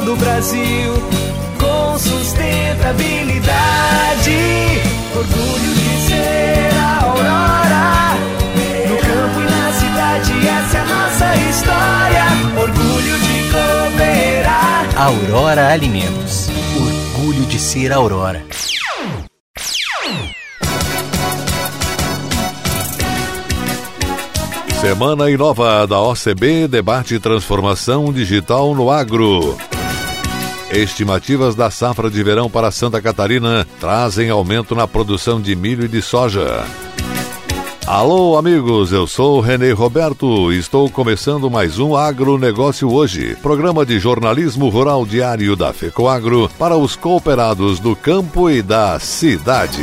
[0.00, 0.94] Todo o Brasil
[1.58, 3.50] com sustentabilidade.
[5.14, 8.16] Orgulho de ser a Aurora.
[8.88, 12.24] No campo e na cidade, essa é a nossa história.
[12.58, 14.88] Orgulho de cooperar.
[14.96, 16.48] Aurora Alimentos.
[17.14, 18.42] Orgulho de ser Aurora.
[24.80, 29.58] Semana Inova da OCB debate transformação digital no agro.
[30.72, 35.88] Estimativas da safra de verão para Santa Catarina trazem aumento na produção de milho e
[35.88, 36.64] de soja.
[37.84, 43.98] Alô, amigos, eu sou Renê Roberto e estou começando mais um Agronegócio Hoje, programa de
[43.98, 49.82] jornalismo rural diário da FECOAGro para os cooperados do campo e da cidade.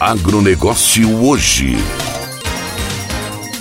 [0.00, 1.76] Agronegócio hoje.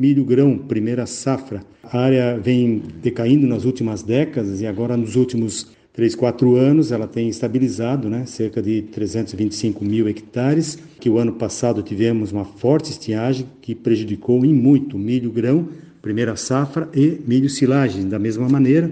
[0.00, 5.68] Milho grão, primeira safra, a área vem decaindo nas últimas décadas e agora nos últimos
[5.92, 11.32] 3, 4 anos ela tem estabilizado, né, cerca de 325 mil hectares, que o ano
[11.32, 15.68] passado tivemos uma forte estiagem que prejudicou em muito milho grão,
[16.08, 18.90] primeira safra, e milho silagem, da mesma maneira,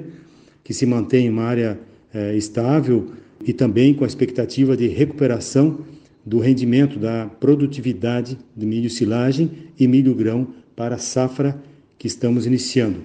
[0.62, 1.80] que se mantém uma área
[2.12, 3.06] é, estável
[3.42, 5.78] e também com a expectativa de recuperação
[6.26, 11.58] do rendimento da produtividade de milho silagem e milho grão para a safra
[11.98, 12.98] que estamos iniciando.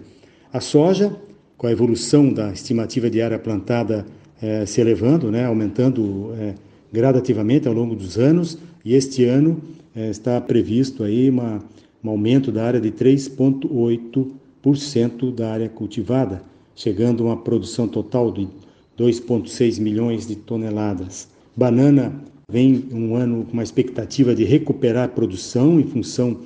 [0.51, 1.15] A soja,
[1.57, 4.05] com a evolução da estimativa de área plantada
[4.41, 6.53] eh, se elevando, né, aumentando eh,
[6.91, 9.61] gradativamente ao longo dos anos, e este ano
[9.95, 11.63] está previsto aí uma,
[12.03, 16.43] um aumento da área de 3,8% da área cultivada,
[16.75, 18.49] chegando a uma produção total de
[18.97, 21.29] 2,6 milhões de toneladas.
[21.55, 22.21] Banana
[22.51, 26.41] vem um ano com uma expectativa de recuperar a produção em função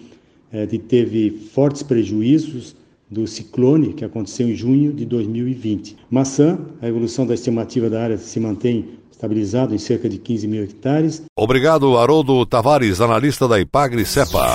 [0.52, 2.76] é, de teve fortes prejuízos
[3.10, 5.98] do ciclone que aconteceu em junho de 2020.
[6.10, 10.64] Maçã, a evolução da estimativa da área se mantém estabilizado em cerca de 15 mil
[10.64, 11.24] hectares.
[11.38, 14.46] Obrigado, Haroldo Tavares, analista da Ipagre Cepa.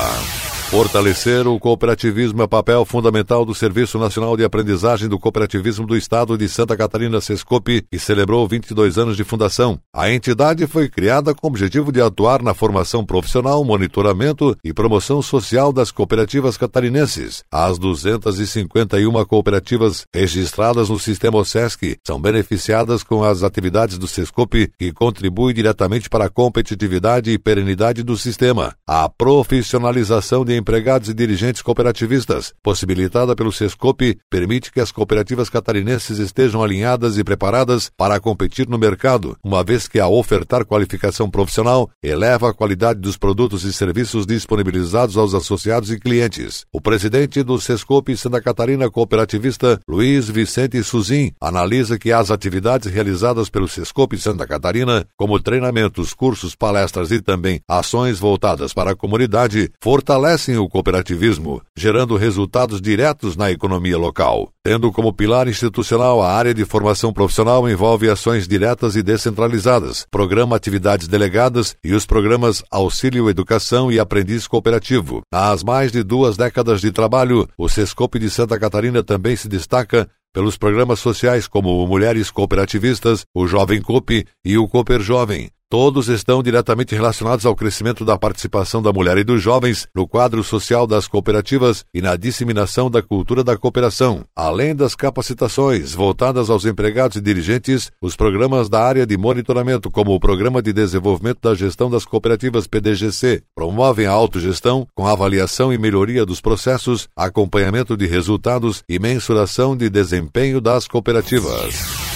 [0.70, 6.38] Fortalecer o cooperativismo é papel fundamental do Serviço Nacional de Aprendizagem do Cooperativismo do Estado
[6.38, 9.80] de Santa Catarina, Sescope, que celebrou 22 anos de fundação.
[9.92, 15.20] A entidade foi criada com o objetivo de atuar na formação profissional, monitoramento e promoção
[15.20, 17.42] social das cooperativas catarinenses.
[17.50, 24.92] As 251 cooperativas registradas no sistema OSESC são beneficiadas com as atividades do Sescope, que
[24.92, 28.72] contribui diretamente para a competitividade e perenidade do sistema.
[28.86, 36.18] A profissionalização de empregados e dirigentes cooperativistas, possibilitada pelo Sescope, permite que as cooperativas catarinenses
[36.18, 41.90] estejam alinhadas e preparadas para competir no mercado, uma vez que, ao ofertar qualificação profissional,
[42.02, 46.64] eleva a qualidade dos produtos e serviços disponibilizados aos associados e clientes.
[46.72, 53.48] O presidente do Sescope Santa Catarina Cooperativista, Luiz Vicente Suzin, analisa que as atividades realizadas
[53.48, 59.70] pelo Sescope Santa Catarina, como treinamentos, cursos, palestras e também ações voltadas para a comunidade,
[59.82, 64.50] fortalecem o cooperativismo, gerando resultados diretos na economia local.
[64.64, 70.56] Tendo como pilar institucional a área de formação profissional envolve ações diretas e descentralizadas, programa
[70.56, 75.22] atividades delegadas e os programas Auxílio Educação e Aprendiz Cooperativo.
[75.32, 80.08] Nas mais de duas décadas de trabalho, o Sescope de Santa Catarina também se destaca
[80.32, 86.08] pelos programas sociais como o Mulheres Cooperativistas, o Jovem Coop e o Cooper Jovem, Todos
[86.08, 90.84] estão diretamente relacionados ao crescimento da participação da mulher e dos jovens no quadro social
[90.84, 94.24] das cooperativas e na disseminação da cultura da cooperação.
[94.34, 100.12] Além das capacitações voltadas aos empregados e dirigentes, os programas da área de monitoramento, como
[100.12, 105.78] o Programa de Desenvolvimento da Gestão das Cooperativas PDGC, promovem a autogestão com avaliação e
[105.78, 112.09] melhoria dos processos, acompanhamento de resultados e mensuração de desempenho das cooperativas.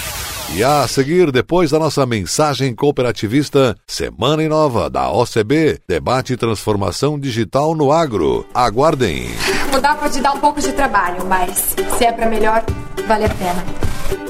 [0.52, 7.74] E a seguir, depois da nossa mensagem cooperativista, Semana Nova da OCB, debate transformação digital
[7.74, 8.46] no agro.
[8.54, 9.26] Aguardem.
[9.72, 12.64] Mudar pode dar um pouco de trabalho, mas se é para melhor,
[13.06, 13.64] vale a pena.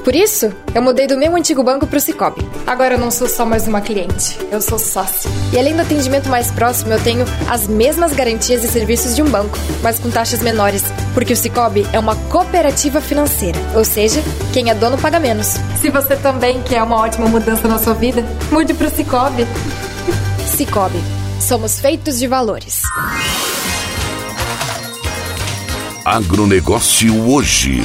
[0.05, 2.47] Por isso, eu mudei do meu antigo banco para o Cicobi.
[2.67, 5.31] Agora eu não sou só mais uma cliente, eu sou sócio.
[5.53, 9.29] E além do atendimento mais próximo, eu tenho as mesmas garantias e serviços de um
[9.29, 10.83] banco, mas com taxas menores,
[11.15, 15.55] porque o Cicobi é uma cooperativa financeira, ou seja, quem é dono paga menos.
[15.81, 19.47] Se você também quer uma ótima mudança na sua vida, mude para o Cicobi.
[20.57, 21.03] Cicobi,
[21.41, 22.83] somos feitos de valores.
[26.05, 27.83] Agronegócio hoje.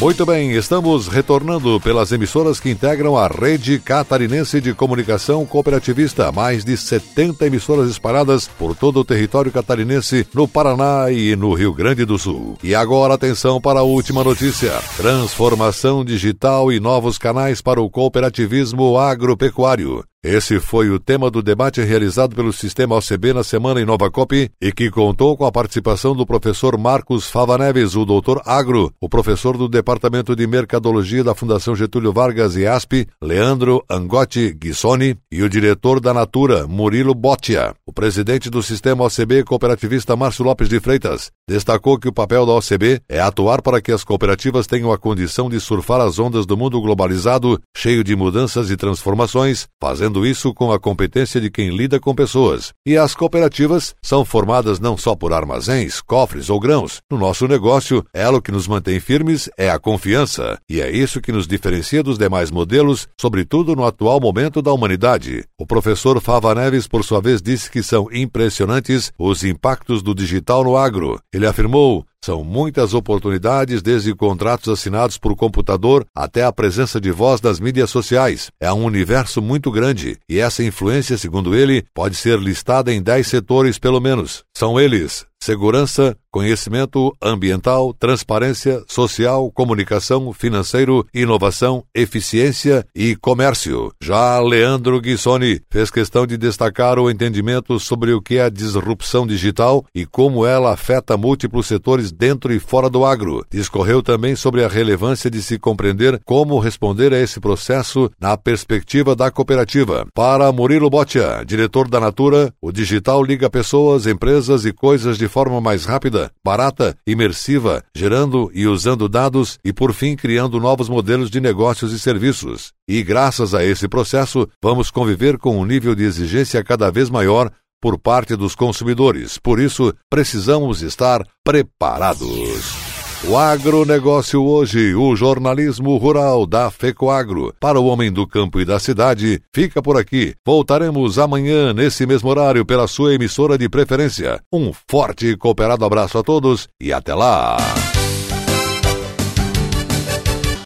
[0.00, 6.32] Muito bem, estamos retornando pelas emissoras que integram a rede catarinense de comunicação cooperativista.
[6.32, 11.72] Mais de 70 emissoras espalhadas por todo o território catarinense, no Paraná e no Rio
[11.72, 12.58] Grande do Sul.
[12.62, 18.98] E agora atenção para a última notícia: transformação digital e novos canais para o cooperativismo
[18.98, 20.04] agropecuário.
[20.24, 24.50] Esse foi o tema do debate realizado pelo Sistema OCB na semana em Nova Cop
[24.58, 29.06] e que contou com a participação do professor Marcos Fava Neves, o doutor Agro, o
[29.06, 35.42] professor do Departamento de Mercadologia da Fundação Getúlio Vargas e ASP, Leandro Angotti Guissoni, e
[35.42, 37.74] o diretor da Natura, Murilo Botia.
[37.86, 42.52] O presidente do Sistema OCB cooperativista Márcio Lopes de Freitas destacou que o papel da
[42.54, 46.56] OCB é atuar para que as cooperativas tenham a condição de surfar as ondas do
[46.56, 51.76] mundo globalizado, cheio de mudanças e transformações, fazendo fazendo isso com a competência de quem
[51.76, 52.72] lida com pessoas.
[52.86, 57.00] E as cooperativas são formadas não só por armazéns, cofres ou grãos.
[57.10, 61.20] No nosso negócio, ela o que nos mantém firmes é a confiança, e é isso
[61.20, 65.44] que nos diferencia dos demais modelos, sobretudo no atual momento da humanidade.
[65.58, 70.62] O professor Fava Neves, por sua vez, disse que são impressionantes os impactos do digital
[70.62, 71.18] no agro.
[71.32, 77.38] Ele afirmou: são muitas oportunidades, desde contratos assinados por computador até a presença de voz
[77.38, 78.50] das mídias sociais.
[78.58, 83.26] É um universo muito grande e essa influência, segundo ele, pode ser listada em 10
[83.26, 84.42] setores pelo menos.
[84.56, 93.92] São eles: segurança, conhecimento ambiental, transparência, social, comunicação, financeiro, inovação, eficiência e comércio.
[94.02, 99.26] Já Leandro Guissoni fez questão de destacar o entendimento sobre o que é a disrupção
[99.26, 103.44] digital e como ela afeta múltiplos setores dentro e fora do agro.
[103.50, 109.14] Discorreu também sobre a relevância de se compreender como responder a esse processo na perspectiva
[109.14, 110.06] da cooperativa.
[110.14, 115.60] Para Murilo Botia, diretor da Natura, o digital liga pessoas, empresas e coisas de forma
[115.60, 121.40] mais rápida, barata, imersiva, gerando e usando dados e, por fim, criando novos modelos de
[121.40, 122.72] negócios e serviços.
[122.88, 127.50] E, graças a esse processo, vamos conviver com um nível de exigência cada vez maior
[127.82, 129.36] por parte dos consumidores.
[129.36, 132.83] Por isso, precisamos estar preparados.
[133.26, 137.54] O agronegócio hoje, o jornalismo rural da FECOAGro.
[137.58, 140.34] Para o homem do campo e da cidade, fica por aqui.
[140.44, 144.40] Voltaremos amanhã, nesse mesmo horário, pela sua emissora de preferência.
[144.52, 147.56] Um forte e cooperado abraço a todos e até lá!